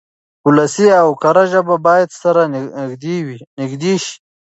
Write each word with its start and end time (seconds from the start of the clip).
ولسي 0.47 0.87
او 1.01 1.07
کره 1.21 1.43
ژبه 1.51 1.75
بايد 1.85 2.09
سره 2.21 2.41
نږدې 3.61 3.95
شي. 4.03 4.15